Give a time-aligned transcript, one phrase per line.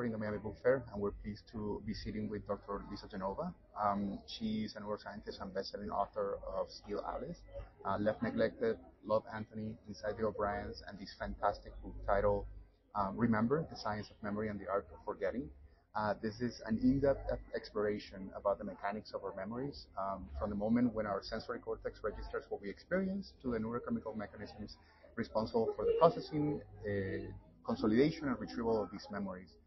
[0.00, 2.80] covering the Miami Book Fair, and we're pleased to be sitting with Dr.
[2.90, 3.52] Lisa Genova.
[3.78, 7.36] Um, she's a neuroscientist and best-selling author of Still Alice,
[7.84, 12.46] uh, Left Neglected, Love Anthony, Inside the O'Briens, and this fantastic book titled
[12.94, 15.50] um, Remember, the Science of Memory and the Art of Forgetting.
[15.94, 20.56] Uh, this is an in-depth exploration about the mechanics of our memories, um, from the
[20.56, 24.78] moment when our sensory cortex registers what we experience to the neurochemical mechanisms
[25.14, 27.30] responsible for the processing, uh,
[27.66, 29.59] consolidation, and retrieval of these memories.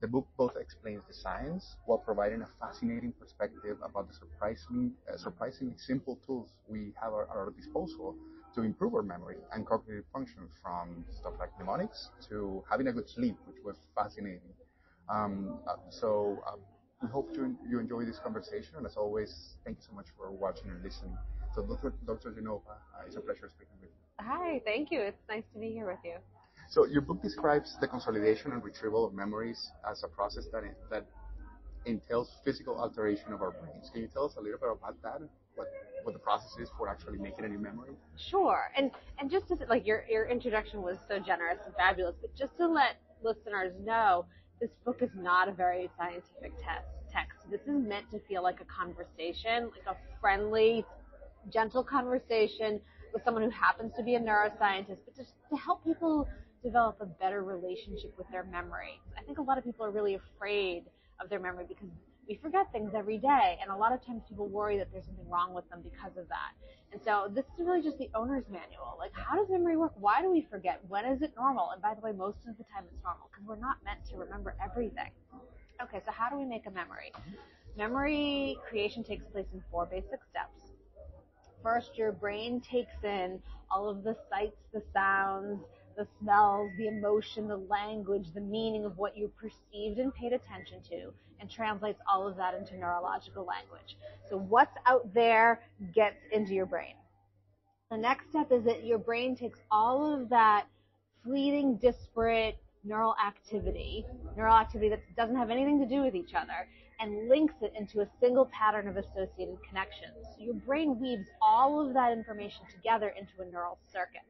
[0.00, 5.18] The book both explains the science while providing a fascinating perspective about the surprisingly, uh,
[5.18, 8.16] surprisingly simple tools we have at our disposal
[8.54, 13.10] to improve our memory and cognitive function, from stuff like mnemonics to having a good
[13.10, 14.54] sleep, which was fascinating.
[15.10, 16.56] Um, uh, so uh,
[17.02, 20.30] we hope you, you enjoy this conversation, and as always, thank you so much for
[20.30, 21.16] watching and listening.
[21.54, 21.92] So, Dr.
[22.06, 22.32] Dr.
[22.32, 24.24] Genova, uh, it's a pleasure speaking with you.
[24.24, 25.00] Hi, thank you.
[25.00, 26.14] It's nice to be here with you.
[26.70, 31.04] So your book describes the consolidation and retrieval of memories as a process that that
[31.84, 33.90] entails physical alteration of our brains.
[33.92, 35.20] Can you tell us a little bit about that?
[35.56, 35.66] What
[36.04, 37.96] what the process is for actually making a new memory?
[38.16, 38.70] Sure.
[38.76, 42.56] And and just to like your your introduction was so generous and fabulous, but just
[42.58, 44.24] to let listeners know,
[44.60, 47.50] this book is not a very scientific test text.
[47.50, 50.84] This is meant to feel like a conversation, like a friendly,
[51.52, 52.80] gentle conversation
[53.12, 56.28] with someone who happens to be a neuroscientist, but just to help people
[56.62, 59.00] develop a better relationship with their memory.
[59.18, 60.84] I think a lot of people are really afraid
[61.20, 61.88] of their memory because
[62.28, 65.28] we forget things every day, and a lot of times people worry that there's something
[65.28, 66.52] wrong with them because of that.
[66.92, 68.96] And so this is really just the owner's manual.
[68.98, 69.92] Like, how does memory work?
[69.96, 70.80] Why do we forget?
[70.88, 71.70] When is it normal?
[71.70, 74.16] And by the way, most of the time it's normal because we're not meant to
[74.16, 75.10] remember everything.
[75.82, 77.12] Okay, so how do we make a memory?
[77.76, 80.72] Memory creation takes place in four basic steps.
[81.62, 85.60] First, your brain takes in all of the sights, the sounds,
[85.96, 90.80] the smells, the emotion, the language, the meaning of what you perceived and paid attention
[90.90, 93.96] to, and translates all of that into neurological language.
[94.28, 95.60] So what's out there
[95.94, 96.94] gets into your brain.
[97.90, 100.66] The next step is that your brain takes all of that
[101.24, 104.06] fleeting, disparate neural activity,
[104.36, 106.68] neural activity that doesn't have anything to do with each other,
[107.00, 110.14] and links it into a single pattern of associated connections.
[110.36, 114.22] So your brain weaves all of that information together into a neural circuit.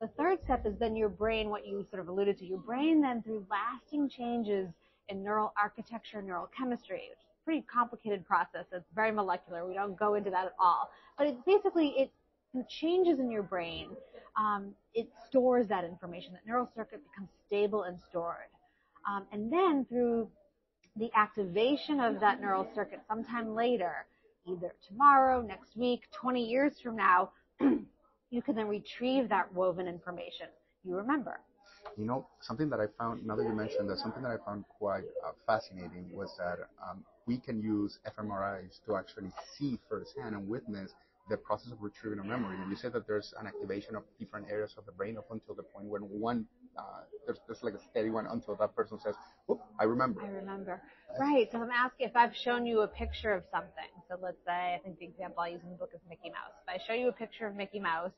[0.00, 3.00] The third step is then your brain, what you sort of alluded to, your brain
[3.00, 4.68] then through lasting changes
[5.08, 8.66] in neural architecture, neural chemistry, which is a pretty complicated process.
[8.72, 9.66] It's very molecular.
[9.66, 10.90] We don't go into that at all.
[11.16, 12.10] But it's basically, it
[12.68, 13.88] changes in your brain.
[14.36, 16.32] Um, it stores that information.
[16.34, 18.50] That neural circuit becomes stable and stored.
[19.08, 20.28] Um, and then through
[20.96, 24.06] the activation of that neural circuit sometime later,
[24.46, 27.30] either tomorrow, next week, 20 years from now,
[28.30, 30.46] you can then retrieve that woven information
[30.84, 31.40] you remember.
[31.96, 34.64] You know, something that I found, now that you mentioned that, something that I found
[34.78, 40.48] quite uh, fascinating was that um, we can use fMRIs to actually see firsthand and
[40.48, 40.92] witness
[41.28, 42.56] the process of retrieving a memory.
[42.60, 45.54] And you said that there's an activation of different areas of the brain up until
[45.54, 46.46] the point when one,
[46.78, 46.82] Uh,
[47.24, 49.14] there's, there's like a steady one until that person says,
[49.46, 50.22] whoop, I remember.
[50.22, 50.82] I remember.
[51.18, 51.48] Right.
[51.50, 53.90] So I'm asking if I've shown you a picture of something.
[54.08, 56.52] So let's say, I think the example I use in the book is Mickey Mouse.
[56.62, 58.12] If I show you a picture of Mickey Mouse,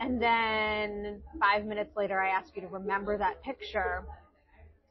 [0.00, 4.04] and then five minutes later I ask you to remember that picture,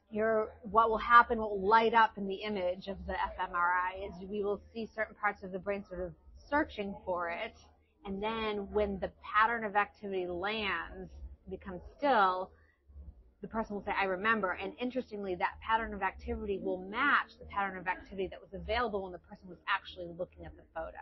[0.09, 4.29] your, what will happen, what will light up in the image of the fMRI is
[4.29, 6.13] we will see certain parts of the brain sort of
[6.49, 7.55] searching for it.
[8.05, 11.11] And then when the pattern of activity lands,
[11.49, 12.51] becomes still,
[13.41, 14.51] the person will say, I remember.
[14.51, 19.03] And interestingly, that pattern of activity will match the pattern of activity that was available
[19.03, 20.97] when the person was actually looking at the photo.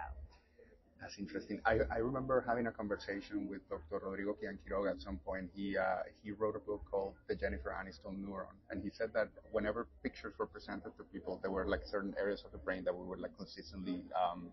[1.01, 1.61] That's interesting.
[1.65, 4.05] I, I remember having a conversation with Dr.
[4.05, 4.57] Rodrigo Quian
[4.89, 5.49] at some point.
[5.55, 9.29] He uh, he wrote a book called The Jennifer Aniston Neuron, and he said that
[9.51, 12.93] whenever pictures were presented to people, there were like certain areas of the brain that
[12.93, 14.51] we would like consistently um,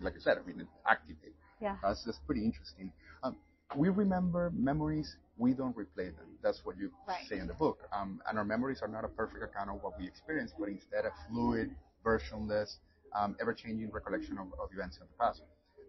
[0.00, 1.34] like I said, I mean, activate.
[1.60, 1.76] Yeah.
[1.82, 2.92] That's just pretty interesting.
[3.22, 3.36] Um,
[3.76, 6.26] we remember memories, we don't replay them.
[6.42, 7.24] That's what you right.
[7.28, 7.88] say in the book.
[7.92, 11.04] Um, and our memories are not a perfect account of what we experience, but instead
[11.04, 11.70] a fluid,
[12.04, 12.76] versionless,
[13.18, 15.42] um, ever-changing recollection of, of, events in the past.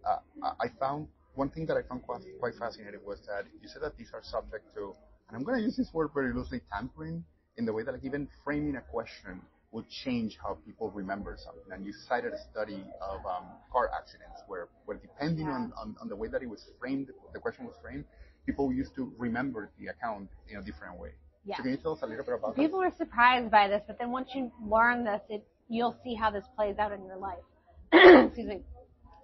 [0.08, 0.18] Uh,
[0.58, 3.96] I found one thing that I found quite, quite fascinating was that you said that
[3.96, 4.94] these are subject to,
[5.28, 7.24] and I'm going to use this word very loosely, tampering,
[7.58, 9.42] in the way that like even framing a question
[9.72, 11.72] will change how people remember something.
[11.72, 15.52] And you cited a study of um, car accidents where, where depending yeah.
[15.52, 18.04] on, on, on, the way that it was framed, the question was framed,
[18.46, 21.10] people used to remember the account in a different way.
[21.44, 21.56] Yeah.
[21.56, 22.90] So can you tell us a little bit about People that?
[22.90, 26.44] were surprised by this, but then once you learn this, it, you'll see how this
[26.56, 27.38] plays out in your life.
[27.92, 28.60] Excuse me.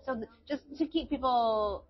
[0.04, 1.84] So th- just to keep people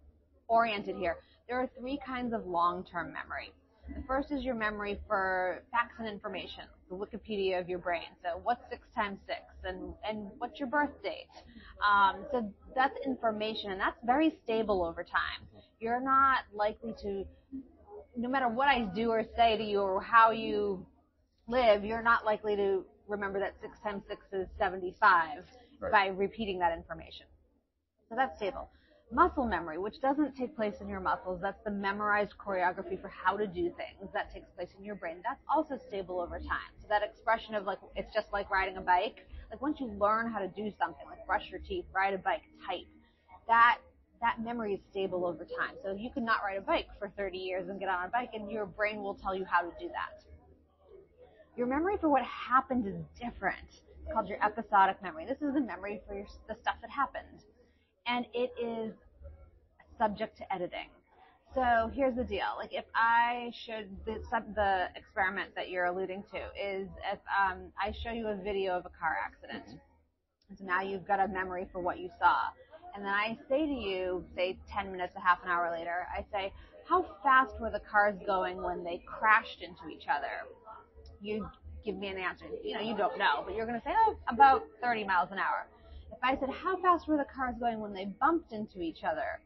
[0.49, 1.17] oriented here,
[1.49, 3.52] there are three kinds of long-term memory.
[3.94, 8.08] The first is your memory for facts and information, the Wikipedia of your brain.
[8.20, 11.28] So what's six times six, and and what's your birth date?
[11.88, 15.46] Um, so that's information, and that's very stable over time.
[15.81, 17.25] You're not likely to,
[18.17, 20.87] no matter what I do or say to you or how you
[21.49, 25.44] live, you're not likely to remember that six times six is 75
[25.78, 25.93] Right.
[25.93, 27.26] by repeating that information.
[28.08, 28.70] So that's stable.
[29.12, 33.37] Muscle memory, which doesn't take place in your muscles, that's the memorized choreography for how
[33.37, 35.19] to do things that takes place in your brain.
[35.23, 36.73] That's also stable over time.
[36.81, 39.26] So that expression of like, it's just like riding a bike.
[39.50, 42.43] Like once you learn how to do something, like brush your teeth, ride a bike,
[42.67, 42.87] type,
[43.46, 43.78] that
[44.21, 45.75] that memory is stable over time.
[45.83, 48.31] So you could not ride a bike for 30 years and get on a bike,
[48.35, 50.25] and your brain will tell you how to do that.
[51.57, 53.81] Your memory for what happened is different.
[54.05, 55.27] It's called your episodic memory.
[55.27, 57.45] This is the memory for your, the stuff that happened.
[58.07, 58.93] And it is
[59.99, 60.89] subject to editing.
[61.55, 62.53] So here's the deal.
[62.59, 64.21] Like if I should, the,
[64.55, 68.85] the experiment that you're alluding to is if um, I show you a video of
[68.85, 69.81] a car accident.
[70.59, 72.49] So now you've got a memory for what you saw.
[72.97, 76.25] And then I say to you, say 10 minutes, a half an hour later, I
[76.33, 76.51] say,
[76.89, 80.49] how fast were the cars going when they crashed into each other?
[81.21, 81.47] You
[81.85, 82.47] give me an answer.
[82.65, 85.39] You know, you don't know, but you're going to say, oh, about 30 miles an
[85.39, 85.67] hour.
[86.11, 89.41] If I said, how fast were the cars going when they bumped into each other?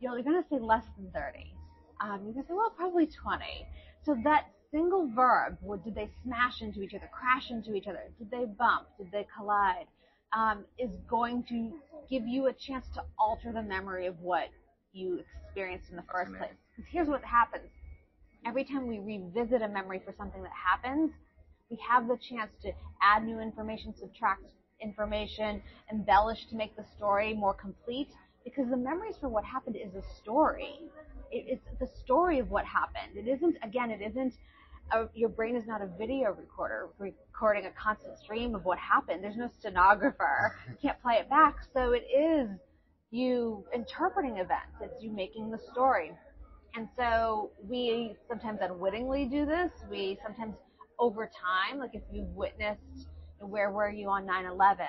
[0.00, 1.54] You're going to say less than 30.
[2.02, 3.44] Um, you're going to say, well, probably 20.
[4.04, 8.10] So that single verb, what, did they smash into each other, crash into each other?
[8.18, 8.88] Did they bump?
[8.98, 9.86] Did they collide?
[10.34, 11.72] Um, is going to
[12.08, 14.48] give you a chance to alter the memory of what
[14.94, 16.56] you experienced in the first place.
[16.74, 17.68] Because here's what happens.
[18.46, 21.12] Every time we revisit a memory for something that happens,
[21.70, 24.44] we have the chance to add new information, subtract
[24.80, 28.08] information, embellish to make the story more complete.
[28.42, 30.80] Because the memories for what happened is a story.
[31.30, 33.16] It, it's the story of what happened.
[33.16, 34.34] It isn't, again, it isn't,
[34.90, 39.22] a, your brain is not a video recorder recording a constant stream of what happened.
[39.22, 40.56] There's no stenographer.
[40.68, 41.56] You can't play it back.
[41.74, 42.48] So it is
[43.10, 44.76] you interpreting events.
[44.80, 46.12] It's you making the story.
[46.74, 49.70] And so we sometimes unwittingly do this.
[49.90, 50.54] We sometimes
[50.98, 53.08] over time, like if you've witnessed
[53.40, 54.86] where were you on 9-11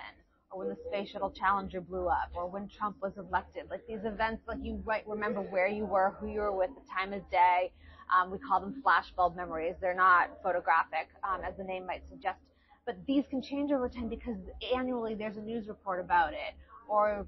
[0.51, 4.06] or when the space shuttle challenger blew up or when Trump was elected, like these
[4.06, 7.30] events, like you right, remember where you were, who you were with, the time of
[7.31, 7.72] day.
[8.12, 9.76] Um, we call them flashbulb memories.
[9.82, 12.40] They're not photographic, um, as the name might suggest.
[12.86, 14.38] But these can change over time because
[14.76, 16.54] annually there's a news report about it
[16.90, 17.26] or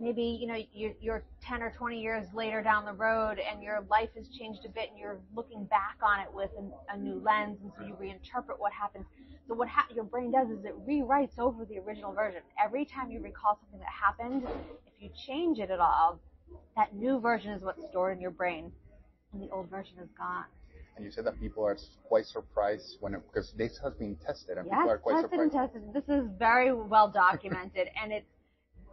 [0.00, 3.84] maybe you know you're, you're 10 or 20 years later down the road and your
[3.90, 7.20] life has changed a bit and you're looking back on it with an, a new
[7.24, 9.04] lens and so you reinterpret what happened
[9.48, 13.10] so what ha- your brain does is it rewrites over the original version every time
[13.10, 14.42] you recall something that happened
[14.86, 16.20] if you change it at all
[16.76, 18.72] that new version is what's stored in your brain
[19.40, 20.44] and the old version is gone
[20.96, 21.76] And you said that people are
[22.08, 25.40] quite surprised when, it because this has been tested and yes people are quite tested
[25.40, 25.72] and surprised.
[25.74, 28.26] tested this is very well documented and it's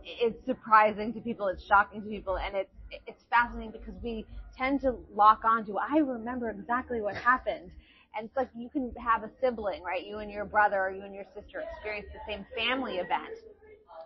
[0.06, 2.74] it's surprising to people, it's shocking to people, and it's
[3.08, 4.26] it's fascinating because we
[4.58, 7.72] tend to lock on to I remember exactly what happened.
[8.16, 10.06] And it's like you can have a sibling, right?
[10.06, 13.34] You and your brother or you and your sister experience the same family event,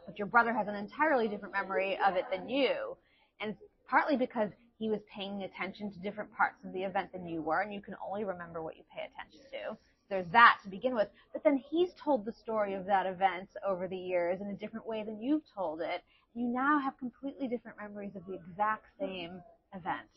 [0.05, 2.95] but your brother has an entirely different memory of it than you.
[3.41, 3.55] And
[3.89, 7.61] partly because he was paying attention to different parts of the event than you were,
[7.61, 9.77] and you can only remember what you pay attention to.
[10.09, 11.09] There's that to begin with.
[11.33, 14.87] But then he's told the story of that event over the years in a different
[14.87, 16.03] way than you've told it.
[16.33, 19.41] You now have completely different memories of the exact same
[19.73, 20.07] event.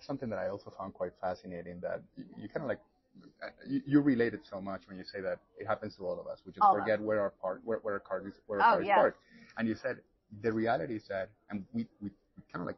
[0.00, 2.78] Something that I also found quite fascinating that you, you kind of like,
[3.42, 6.18] uh, you, you relate it so much when you say that it happens to all
[6.18, 6.40] of us.
[6.46, 8.70] We just All forget where our part, where, where our car is, where Oh, our
[8.70, 8.96] car is yes.
[8.96, 9.18] parked.
[9.58, 9.98] And you said
[10.42, 12.10] the reality is that, and we, we
[12.52, 12.76] kind of like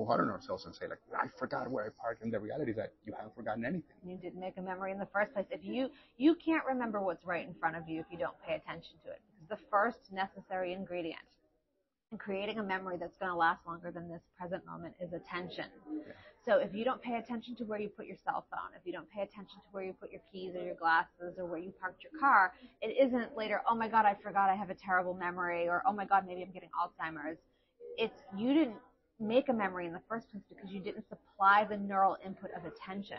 [0.00, 2.22] go hard on ourselves and say like, I forgot where I parked.
[2.22, 3.96] And the reality is that you haven't forgotten anything.
[4.06, 5.46] You didn't make a memory in the first place.
[5.50, 8.54] If you you can't remember what's right in front of you if you don't pay
[8.54, 9.20] attention to it.
[9.32, 11.20] Because the first necessary ingredient
[12.12, 15.66] in creating a memory that's going to last longer than this present moment is attention.
[16.44, 18.92] So if you don't pay attention to where you put your cell phone, if you
[18.92, 21.72] don't pay attention to where you put your keys or your glasses or where you
[21.80, 25.14] parked your car, it isn't later, oh my God, I forgot I have a terrible
[25.14, 27.38] memory or oh my God, maybe I'm getting Alzheimer's.
[27.98, 28.76] It's you didn't
[29.20, 32.64] make a memory in the first place because you didn't supply the neural input of
[32.64, 33.18] attention.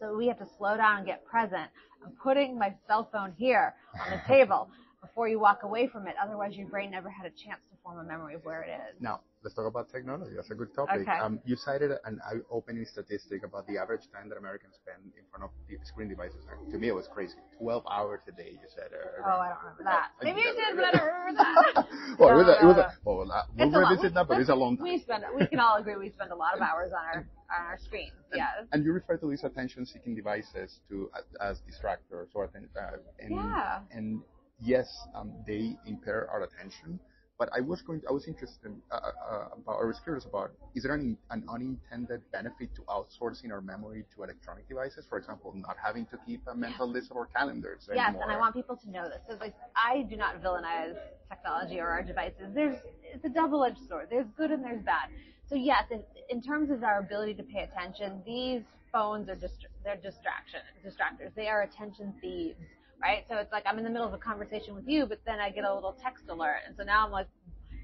[0.00, 1.70] So we have to slow down and get present.
[2.04, 4.68] I'm putting my cell phone here on the table
[5.00, 6.14] before you walk away from it.
[6.22, 9.00] Otherwise, your brain never had a chance to form a memory of where it is.
[9.00, 10.32] Now, let's talk about technology.
[10.36, 11.02] That's a good topic.
[11.02, 11.18] Okay.
[11.18, 15.44] Um, you cited an eye-opening statistic about the average time that Americans spend in front
[15.44, 16.44] of the screen devices.
[16.50, 17.34] And to me, it was crazy.
[17.58, 18.90] 12 hours a day, you said.
[18.92, 20.10] Oh, I don't remember that.
[20.22, 22.18] Maybe you I- did, but I don't remember that.
[22.18, 24.76] well, it was a, it was a, well, we'll revisit that, but it's a long
[24.76, 24.84] time.
[24.84, 27.66] We spend, we can all agree we spend a lot of hours on our, on
[27.66, 28.12] our screens.
[28.30, 28.66] And, yes.
[28.72, 33.80] And you refer to these attention-seeking devices to as distractors or uh, and, yeah.
[33.90, 34.22] and
[34.60, 37.00] yes, um, they impair our attention.
[37.38, 40.24] But I was going, to, I was interested in, uh, uh, about, or was curious
[40.24, 45.06] about, is there an, an unintended benefit to outsourcing our memory to electronic devices?
[45.08, 48.22] For example, not having to keep a mental list of our calendars Yes, anymore.
[48.24, 49.20] and I want people to know this.
[49.28, 50.96] So, like, I do not villainize
[51.28, 52.54] technology or our devices.
[52.54, 54.08] There's, it's a double-edged sword.
[54.10, 55.08] There's good and there's bad.
[55.48, 58.62] So yes, in, in terms of our ability to pay attention, these
[58.92, 61.34] phones are just, they're distraction, distractors.
[61.34, 62.56] They are attention thieves
[63.02, 63.24] right?
[63.28, 65.50] So it's like I'm in the middle of a conversation with you, but then I
[65.50, 67.26] get a little text alert, and so now I'm like,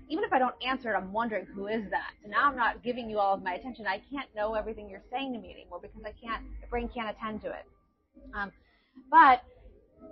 [0.09, 2.13] even if I don't answer it, I'm wondering who is that.
[2.23, 3.87] So now I'm not giving you all of my attention.
[3.87, 7.15] I can't know everything you're saying to me anymore because I can't, my brain can't
[7.15, 7.67] attend to it.
[8.35, 8.51] Um,
[9.11, 9.43] but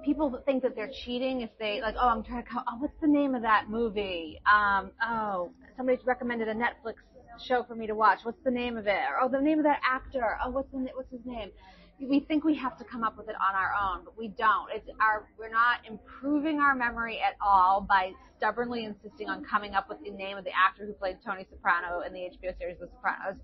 [0.04, 2.98] people think that they're cheating if they like, oh, I'm trying to, call, oh, what's
[3.00, 4.38] the name of that movie?
[4.52, 6.96] Um, oh, somebody's recommended a Netflix
[7.42, 8.20] show for me to watch.
[8.22, 9.00] What's the name of it?
[9.10, 10.38] Or, oh, the name of that actor.
[10.44, 11.50] Oh, what's the what's his name?
[12.00, 14.68] We think we have to come up with it on our own, but we don't.
[14.74, 19.88] It's our, we're not improving our memory at all by stubbornly insisting on coming up
[19.88, 22.88] with the name of the actor who played Tony Soprano in the HBO series The
[22.88, 23.40] Sopranos.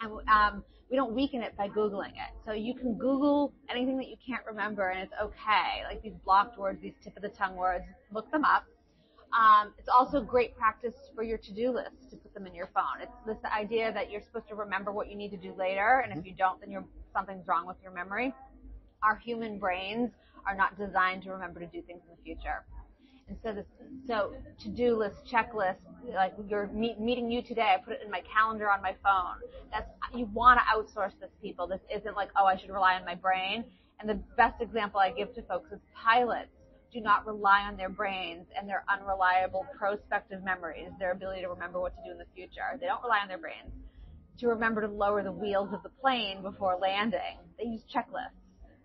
[0.00, 2.34] And, um, we don't weaken it by Googling it.
[2.44, 5.82] So you can Google anything that you can't remember and it's okay.
[5.88, 8.64] Like these blocked words, these tip of the tongue words, look them up.
[9.34, 13.02] Um, it's also great practice for your to-do list to put them in your phone.
[13.02, 16.16] It's this idea that you're supposed to remember what you need to do later, and
[16.16, 18.34] if you don't, then you're something's wrong with your memory.
[19.02, 20.10] Our human brains
[20.46, 22.64] are not designed to remember to do things in the future.
[23.28, 23.64] And so this,
[24.06, 25.76] so to-do list, checklist,
[26.14, 29.36] like you're meet, meeting you today, I put it in my calendar on my phone.
[29.72, 31.66] That's, you want to outsource this people.
[31.66, 33.64] This isn't like, oh, I should rely on my brain.
[33.98, 36.50] And the best example I give to folks is pilots
[36.92, 41.80] do not rely on their brains and their unreliable prospective memories, their ability to remember
[41.80, 42.78] what to do in the future.
[42.78, 43.72] They don't rely on their brains
[44.40, 47.38] to remember to lower the wheels of the plane before landing.
[47.58, 48.30] They use checklists.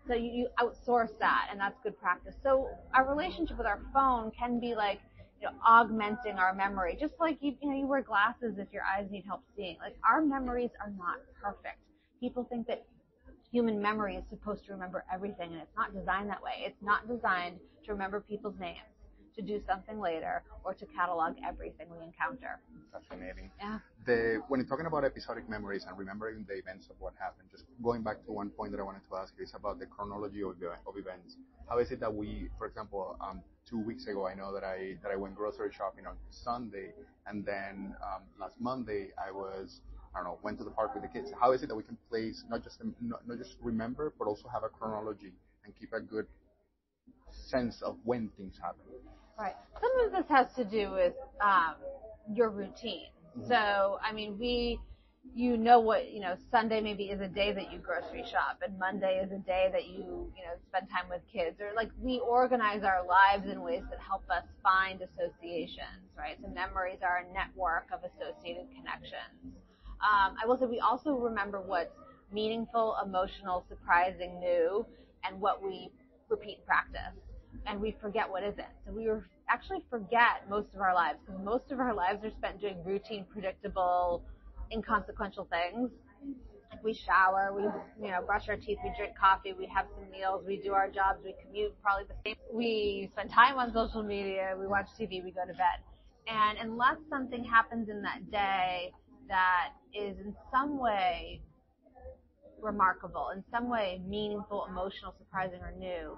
[0.06, 2.34] So you, you outsource that, and that's good practice.
[2.42, 5.00] So our relationship with our phone can be like,
[5.40, 8.82] you know, augmenting our memory, just like you, you know, you wear glasses if your
[8.82, 9.76] eyes need help seeing.
[9.80, 11.78] Like our memories are not perfect.
[12.18, 12.84] People think that
[13.50, 16.64] human memory is supposed to remember everything, and it's not designed that way.
[16.64, 18.78] It's not designed to remember people's names
[19.36, 22.60] to do something later or to catalog everything we encounter.
[22.92, 23.50] Fascinating.
[23.58, 23.78] Yeah.
[24.06, 27.64] The, when you're talking about episodic memories and remembering the events of what happened, just
[27.82, 30.42] going back to one point that I wanted to ask you is about the chronology
[30.42, 30.56] of,
[30.86, 31.36] of events.
[31.68, 34.96] How is it that we, for example, um, two weeks ago, I know that I
[35.02, 36.92] that I went grocery shopping on Sunday,
[37.26, 39.80] and then um, last Monday I was
[40.14, 41.30] I don't know, went to the park with the kids.
[41.40, 44.48] How is it that we can place not just not, not just remember, but also
[44.48, 45.32] have a chronology
[45.64, 46.26] and keep a good
[47.30, 48.82] sense of when things happen?
[49.40, 49.56] Right.
[49.80, 51.76] Some of this has to do with um,
[52.34, 53.08] your routine.
[53.38, 53.48] Mm-hmm.
[53.48, 54.78] So, I mean, we,
[55.34, 58.78] you know what, you know, Sunday maybe is a day that you grocery shop, and
[58.78, 62.18] Monday is a day that you, you know, spend time with kids, or like we
[62.18, 66.36] organize our lives in ways that help us find associations, right?
[66.42, 69.40] So memories are a network of associated connections.
[70.04, 71.96] Um, I will say we also remember what's
[72.30, 74.84] meaningful, emotional, surprising, new,
[75.24, 75.90] and what we
[76.28, 77.16] repeat in practice
[77.66, 78.66] and we forget what isn't.
[78.86, 79.08] So we
[79.48, 83.26] actually forget most of our lives because most of our lives are spent doing routine,
[83.32, 84.22] predictable,
[84.72, 85.90] inconsequential things.
[86.70, 87.62] Like we shower, we
[88.04, 90.88] you know brush our teeth, we drink coffee, we have some meals, we do our
[90.88, 92.36] jobs, we commute, probably the same.
[92.52, 95.80] We spend time on social media, we watch TV, we go to bed.
[96.28, 98.92] And unless something happens in that day
[99.28, 101.40] that is in some way
[102.60, 106.16] remarkable, in some way meaningful, emotional, surprising, or new,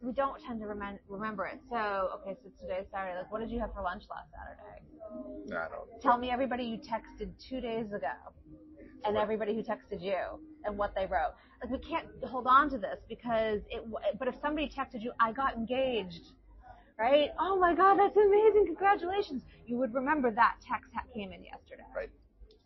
[0.00, 1.60] we don't tend to remem- remember it.
[1.70, 3.16] So, okay, so today's Saturday.
[3.18, 4.84] Like, what did you have for lunch last Saturday?
[5.46, 6.02] No, I don't.
[6.02, 8.12] Tell me everybody you texted two days ago,
[9.04, 10.18] and everybody who texted you,
[10.64, 11.34] and what they wrote.
[11.62, 13.82] Like, we can't hold on to this because it.
[14.18, 16.32] But if somebody texted you, I got engaged,
[16.98, 17.30] right?
[17.38, 18.66] Oh my God, that's amazing!
[18.66, 19.42] Congratulations!
[19.66, 21.84] You would remember that text that came in yesterday.
[21.94, 22.10] Right.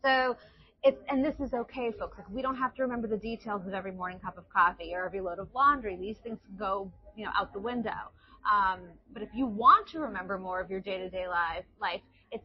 [0.04, 0.36] So
[0.84, 2.18] it's, and this is okay, folks.
[2.18, 5.06] Like we don't have to remember the details of every morning cup of coffee or
[5.06, 5.96] every load of laundry.
[5.96, 8.10] These things go, you know, out the window.
[8.52, 8.80] Um,
[9.12, 12.00] but if you want to remember more of your day-to-day life, life,
[12.32, 12.44] it's,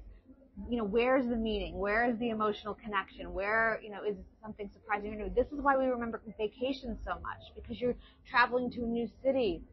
[0.69, 1.79] you know, where's the meaning?
[1.79, 3.33] Where is the emotional connection?
[3.33, 5.31] Where, you know, is something surprising or new?
[5.35, 7.95] This is why we remember vacations so much because you're
[8.29, 9.63] traveling to a new city.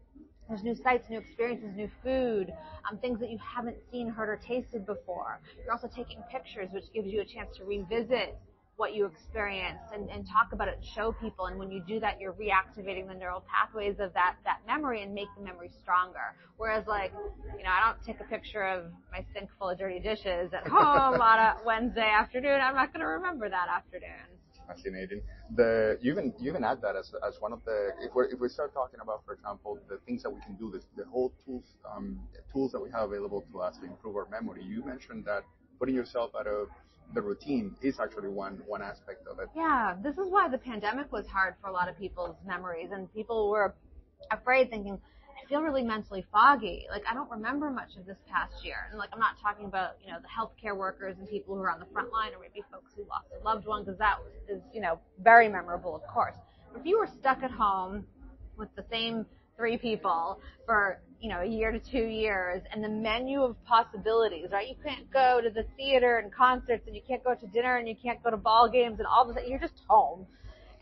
[0.48, 2.52] There's new sights, new experiences, new food,
[2.90, 5.40] um, things that you haven't seen, heard, or tasted before.
[5.62, 8.38] You're also taking pictures, which gives you a chance to revisit
[8.76, 11.46] what you experienced and, and talk about it and show people.
[11.46, 15.14] And when you do that, you're reactivating the neural pathways of that, that memory and
[15.14, 16.34] make the memory stronger.
[16.56, 17.12] Whereas like,
[17.56, 20.66] you know, I don't take a picture of my sink full of dirty dishes at
[20.68, 22.60] home on a Wednesday afternoon.
[22.60, 24.26] I'm not going to remember that afternoon.
[24.66, 25.20] Fascinating.
[25.56, 28.40] The you even you even add that as as one of the if we if
[28.40, 31.34] we start talking about, for example, the things that we can do, this the whole
[31.44, 31.64] tools
[31.94, 32.18] um,
[32.50, 34.62] tools that we have available to us to improve our memory.
[34.64, 35.44] You mentioned that
[35.78, 36.68] putting yourself out of
[37.12, 39.48] the routine is actually one one aspect of it.
[39.54, 43.12] Yeah, this is why the pandemic was hard for a lot of people's memories, and
[43.12, 43.74] people were
[44.30, 44.98] afraid, thinking,
[45.44, 46.86] I feel really mentally foggy.
[46.90, 48.88] Like I don't remember much of this past year.
[48.90, 51.70] And like I'm not talking about, you know, the healthcare workers and people who are
[51.70, 54.18] on the front line or maybe folks who lost a loved one because that
[54.48, 56.36] is, you know, very memorable, of course.
[56.72, 58.06] But if you were stuck at home
[58.56, 62.88] with the same three people for, you know, a year to two years and the
[62.88, 64.68] menu of possibilities, right?
[64.68, 67.88] You can't go to the theater and concerts and you can't go to dinner and
[67.88, 69.48] you can't go to ball games and all of that.
[69.48, 70.26] You're just home.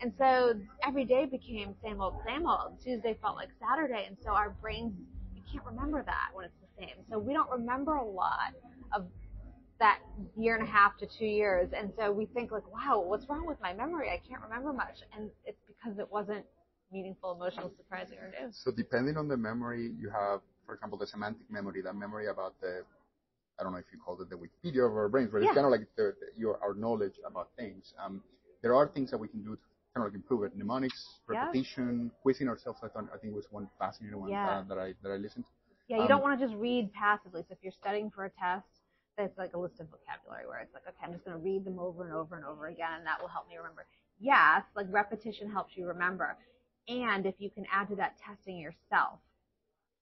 [0.01, 0.53] And so
[0.85, 2.81] every day became same old, same old.
[2.83, 4.05] Tuesday felt like Saturday.
[4.05, 4.93] And so our brains,
[5.33, 7.05] you can't remember that when it's the same.
[7.09, 8.53] So we don't remember a lot
[8.93, 9.05] of
[9.79, 9.99] that
[10.37, 11.69] year and a half to two years.
[11.77, 14.09] And so we think like, wow, what's wrong with my memory?
[14.09, 14.97] I can't remember much.
[15.15, 16.45] And it's because it wasn't
[16.93, 18.51] meaningful, emotional, surprising, or new.
[18.51, 22.59] So depending on the memory, you have, for example, the semantic memory, that memory about
[22.61, 22.83] the,
[23.59, 25.49] I don't know if you call it the Wikipedia of our brains, but Yeah.
[25.49, 27.93] it's kind of like the, the, your our knowledge about things.
[28.03, 28.21] Um,
[28.61, 29.61] there are things that we can do to
[29.93, 30.55] kind of like improve it.
[30.57, 31.45] Mnemonics, Yeah.
[31.51, 32.79] repetition, quizzing ourselves.
[32.83, 34.47] I thought I think was one fascinating one Yeah.
[34.47, 35.45] uh, that I that I listened.
[35.45, 35.51] to.
[35.89, 37.41] Yeah, you Um, don't want to just read passively.
[37.47, 38.67] So if you're studying for a test,
[39.17, 41.65] that's like a list of vocabulary where it's like, okay, I'm just going to read
[41.65, 43.85] them over and over and over again, and that will help me remember.
[44.19, 46.37] Yes, like repetition helps you remember.
[46.87, 49.19] And if you can add to that testing yourself.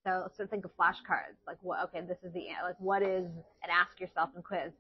[0.04, 1.38] So, so think of flashcards.
[1.46, 1.84] Like, what?
[1.86, 3.26] Okay, this is the like, what is?
[3.62, 4.72] And ask yourself and quiz.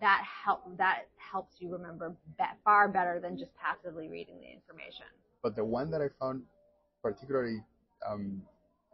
[0.00, 0.62] That help.
[0.78, 5.04] That helps you remember be, far better than just passively reading the information.
[5.42, 6.42] But the one that I found
[7.02, 7.62] particularly,
[8.08, 8.42] um,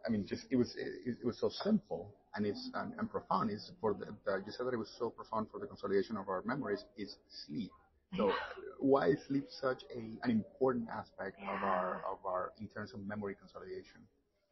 [0.07, 3.51] I mean, just it was it, it was so simple and it's and, and profound.
[3.51, 6.29] Is for the, the you said that it was so profound for the consolidation of
[6.29, 6.85] our memories.
[6.97, 7.71] Is sleep.
[8.15, 8.33] So
[8.79, 13.07] why is sleep such a an important aspect of our of our in terms of
[13.07, 14.01] memory consolidation?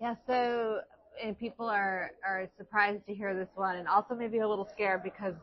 [0.00, 0.81] Yeah, so
[1.22, 5.02] and people are are surprised to hear this one, and also maybe a little scared
[5.02, 5.35] because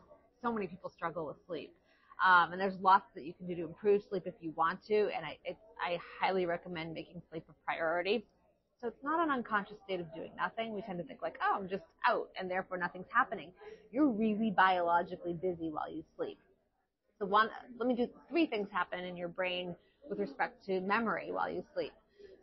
[0.42, 1.72] so many people struggle with sleep.
[2.24, 5.08] Um, and there's lots that you can do to improve sleep if you want to,
[5.16, 5.38] and I
[5.80, 8.26] I highly recommend making sleep a priority.
[8.80, 10.74] So it's not an unconscious state of doing nothing.
[10.74, 13.52] We tend to think like, oh, I'm just out, and therefore nothing's happening.
[13.92, 16.38] You're really biologically busy while you sleep.
[17.26, 19.74] One, let me do three things happen in your brain
[20.08, 21.92] with respect to memory while you sleep.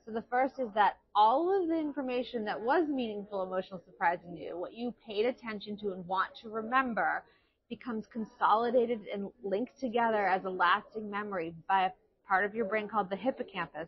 [0.05, 4.57] So the first is that all of the information that was meaningful, emotional, surprising you,
[4.57, 7.23] what you paid attention to and want to remember,
[7.69, 11.91] becomes consolidated and linked together as a lasting memory by a
[12.27, 13.87] part of your brain called the hippocampus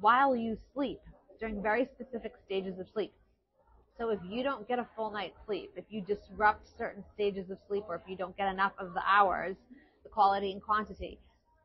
[0.00, 1.00] while you sleep
[1.40, 3.12] during very specific stages of sleep.
[3.96, 7.58] So if you don't get a full night's sleep, if you disrupt certain stages of
[7.68, 9.56] sleep, or if you don't get enough of the hours,
[10.14, 11.18] quality and quantity,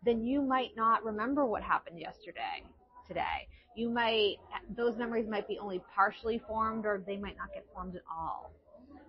[0.03, 2.63] then you might not remember what happened yesterday,
[3.07, 3.47] today.
[3.75, 4.37] You might,
[4.75, 8.51] those memories might be only partially formed or they might not get formed at all.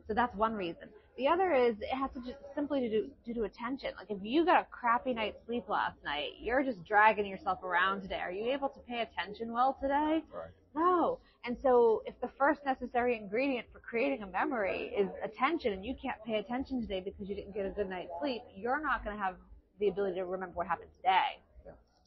[0.07, 0.89] So that's one reason.
[1.17, 3.91] The other is it has to just simply to do due to attention.
[3.97, 8.03] Like if you got a crappy night's sleep last night, you're just dragging yourself around
[8.03, 8.21] today.
[8.21, 10.23] Are you able to pay attention well today?
[10.33, 10.51] Right.
[10.75, 11.19] No.
[11.45, 15.95] And so if the first necessary ingredient for creating a memory is attention and you
[16.01, 19.17] can't pay attention today because you didn't get a good night's sleep, you're not going
[19.17, 19.37] to have
[19.79, 21.41] the ability to remember what happened today.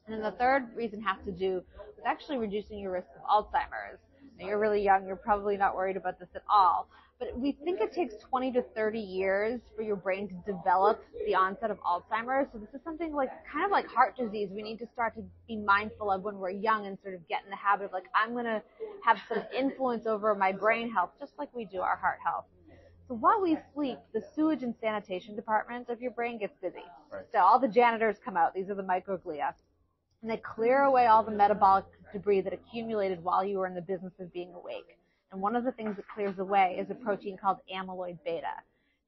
[0.06, 1.64] And then the third reason has to do
[1.96, 4.00] with actually reducing your risk of Alzheimer's.
[4.40, 6.90] Now you're really young, you're probably not worried about this at all.
[7.24, 11.36] But we think it takes 20 to 30 years for your brain to develop the
[11.36, 12.50] onset of Alzheimer's.
[12.52, 14.50] So this is something like kind of like heart disease.
[14.52, 17.44] We need to start to be mindful of when we're young and sort of get
[17.46, 18.62] in the habit of like I'm going to
[19.06, 22.46] have some influence over my brain health, just like we do our heart health.
[23.08, 26.84] So while we sleep, the sewage and sanitation department of your brain gets busy.
[27.12, 27.24] Right.
[27.32, 28.54] So all the janitors come out.
[28.54, 29.54] These are the microglia.
[30.22, 33.82] And they clear away all the metabolic debris that accumulated while you were in the
[33.82, 34.98] business of being awake.
[35.34, 38.54] And one of the things that clears away is a protein called amyloid beta.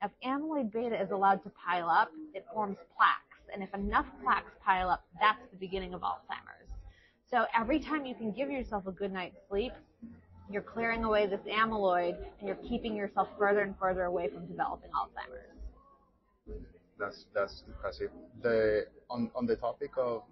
[0.01, 3.21] Now, if amyloid beta is allowed to pile up, it forms plaques.
[3.53, 6.71] And if enough plaques pile up, that's the beginning of Alzheimer's.
[7.29, 9.71] So every time you can give yourself a good night's sleep,
[10.49, 14.89] you're clearing away this amyloid and you're keeping yourself further and further away from developing
[14.89, 16.61] Alzheimer's.
[16.97, 18.09] That's that's impressive.
[18.41, 20.23] The on on the topic of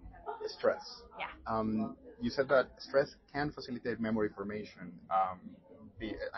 [0.47, 1.01] stress.
[1.19, 1.25] Yeah.
[1.45, 4.93] Um, you said that stress can facilitate memory formation.
[5.11, 5.39] Um,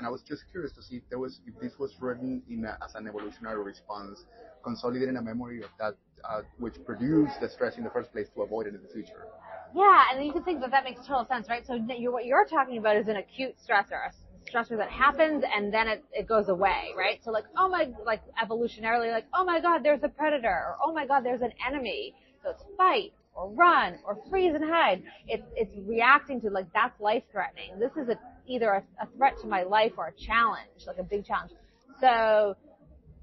[0.05, 2.41] I was just curious to see if there was if this was written
[2.83, 4.23] as an evolutionary response,
[4.63, 8.41] consolidating a memory of that uh, which produced the stress in the first place to
[8.41, 9.27] avoid it in the future.
[9.73, 11.65] Yeah, and you can think that that makes total sense, right?
[11.65, 15.87] So what you're talking about is an acute stressor, a stressor that happens and then
[15.87, 17.19] it, it goes away, right?
[17.23, 20.93] So like, oh my, like evolutionarily, like, oh my god, there's a predator, or oh
[20.93, 22.13] my god, there's an enemy.
[22.43, 25.03] So it's fight, or run or freeze and hide.
[25.27, 27.79] It's it's reacting to like that's life threatening.
[27.79, 31.03] This is a, either a, a threat to my life or a challenge, like a
[31.03, 31.51] big challenge.
[31.99, 32.55] So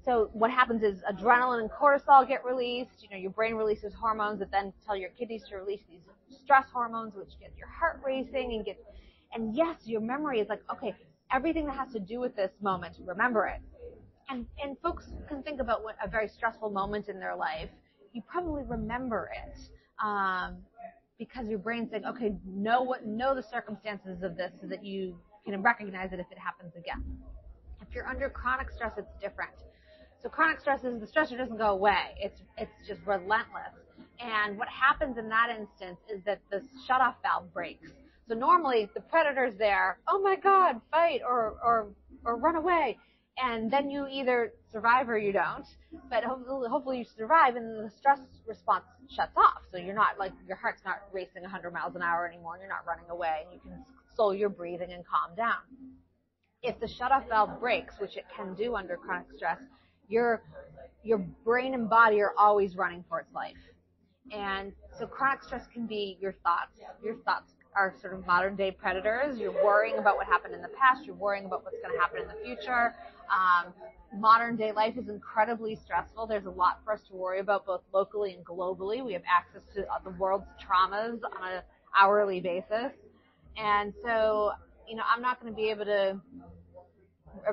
[0.05, 3.01] so what happens is adrenaline and cortisol get released.
[3.01, 6.01] You know, your brain releases hormones that then tell your kidneys to release these
[6.43, 8.77] stress hormones, which get your heart racing and get.
[9.33, 10.93] And yes, your memory is like, okay,
[11.31, 13.61] everything that has to do with this moment, remember it.
[14.29, 17.69] And and folks can think about what a very stressful moment in their life.
[18.11, 19.57] You probably remember it
[20.03, 20.57] um,
[21.17, 25.17] because your brain's saying, okay, know what, know the circumstances of this so that you
[25.45, 27.03] can recognize it if it happens again.
[27.81, 29.53] If you're under chronic stress, it's different
[30.23, 32.15] so chronic stress is the stressor doesn't go away.
[32.17, 33.75] It's it's just relentless.
[34.21, 37.91] And what happens in that instance is that the shutoff valve breaks.
[38.29, 41.89] So normally the predator's there, oh my god, fight or or
[42.23, 42.97] or run away.
[43.37, 45.65] And then you either survive or you don't.
[46.09, 49.63] But hopefully, hopefully you survive and the stress response shuts off.
[49.71, 52.69] So you're not like your heart's not racing 100 miles an hour anymore and you're
[52.69, 53.83] not running away and you can
[54.15, 55.61] slow your breathing and calm down.
[56.61, 59.59] If the shutoff valve breaks, which it can do under chronic stress,
[60.07, 60.43] your
[61.03, 63.57] your brain and body are always running for its life.
[64.31, 66.79] And so chronic stress can be your thoughts.
[67.03, 69.37] Your thoughts are sort of modern day predators.
[69.37, 71.05] You're worrying about what happened in the past.
[71.05, 72.93] You're worrying about what's going to happen in the future.
[73.31, 73.73] Um,
[74.19, 76.27] modern day life is incredibly stressful.
[76.27, 79.03] There's a lot for us to worry about both locally and globally.
[79.03, 81.61] We have access to the world's traumas on an
[81.97, 82.91] hourly basis.
[83.57, 84.51] And so,
[84.87, 86.19] you know, I'm not going to be able to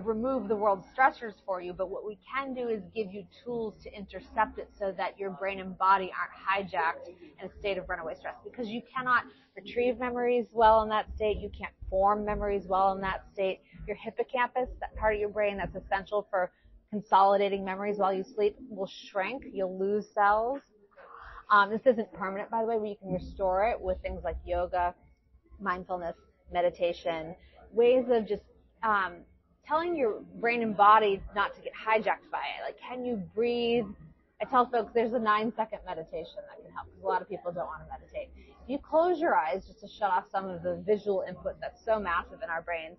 [0.02, 3.74] remove the world's stressors for you, but what we can do is give you tools
[3.82, 7.88] to intercept it so that your brain and body aren't hijacked in a state of
[7.88, 9.24] runaway stress because you cannot
[9.56, 11.38] retrieve memories well in that state.
[11.38, 13.60] You can't form memories well in that state.
[13.86, 16.50] Your hippocampus, that part of your brain that's essential for
[16.90, 19.44] consolidating memories while you sleep, will shrink.
[19.52, 20.60] You'll lose cells.
[21.50, 24.36] Um, this isn't permanent, by the way, but you can restore it with things like
[24.44, 24.94] yoga,
[25.60, 26.16] mindfulness,
[26.52, 27.34] meditation,
[27.72, 28.42] ways of just
[28.82, 29.16] um,
[29.66, 32.64] telling your brain and body not to get hijacked by it.
[32.64, 33.86] Like, can you breathe?
[34.40, 37.28] I tell folks there's a nine second meditation that can help because a lot of
[37.28, 38.30] people don't want to meditate.
[38.36, 41.84] If you close your eyes just to shut off some of the visual input that's
[41.84, 42.96] so massive in our brains,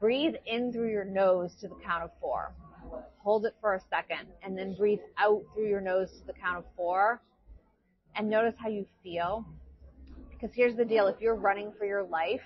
[0.00, 2.54] breathe in through your nose to the count of four.
[3.22, 6.58] Hold it for a second and then breathe out through your nose to the count
[6.58, 7.20] of four
[8.14, 9.44] and notice how you feel.
[10.30, 11.06] Because here's the deal.
[11.06, 12.42] If you're running for your life,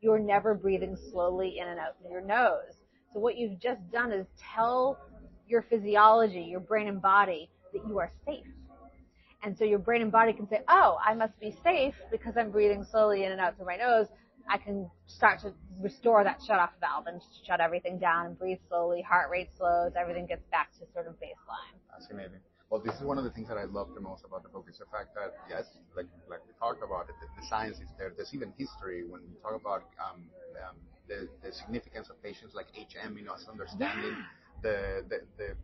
[0.00, 2.81] you're never breathing slowly in and out through your nose.
[3.12, 4.98] So what you've just done is tell
[5.46, 8.46] your physiology, your brain and body, that you are safe.
[9.42, 12.50] And so your brain and body can say, oh, I must be safe because I'm
[12.50, 14.06] breathing slowly in and out through my nose.
[14.48, 18.58] I can start to restore that shut off valve and shut everything down and breathe
[18.68, 19.02] slowly.
[19.02, 19.92] Heart rate slows.
[19.98, 21.74] Everything gets back to sort of baseline.
[22.10, 22.40] Amazing.
[22.70, 24.66] Well, this is one of the things that I love the most about the book
[24.70, 27.90] is the fact that yes, like like we talked about it, the, the science is
[27.98, 28.12] there.
[28.16, 30.24] There's even history when we talk about um,
[30.56, 30.76] um,
[31.08, 34.16] the, the significance of patients like HM in us understanding
[34.62, 35.56] the, the, the,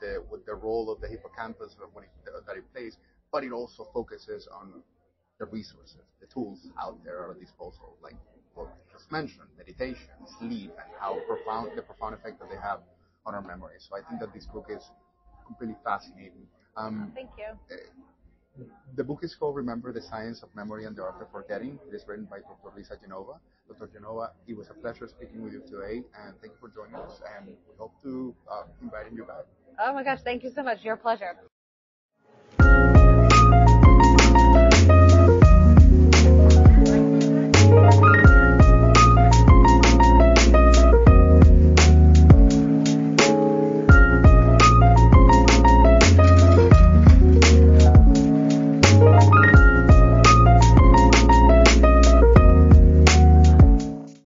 [0.00, 2.10] the, the role of the hippocampus when it,
[2.46, 2.98] that it plays,
[3.32, 4.82] but it also focuses on
[5.38, 8.14] the resources, the tools out there at our disposal, like
[8.54, 12.80] what just mentioned, meditation, sleep, and how profound the profound effect that they have
[13.26, 13.76] on our memory.
[13.78, 14.82] So I think that this book is
[15.44, 16.46] completely fascinating.
[16.76, 17.52] Um, Thank you.
[17.70, 17.76] Eh,
[18.96, 21.78] the book is called Remember the Science of Memory and the Art of Forgetting.
[21.90, 22.76] It is written by Dr.
[22.76, 23.34] Lisa Genova.
[23.68, 23.90] Dr.
[23.92, 27.20] Genova, it was a pleasure speaking with you today, and thank you for joining us,
[27.36, 29.44] and we hope to uh, invite you back.
[29.78, 30.84] Oh my gosh, thank you so much.
[30.84, 31.36] Your pleasure.